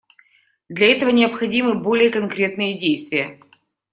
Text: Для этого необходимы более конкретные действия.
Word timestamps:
Для 0.67 0.87
этого 0.93 1.11
необходимы 1.11 1.75
более 1.75 2.09
конкретные 2.09 2.79
действия. 2.79 3.39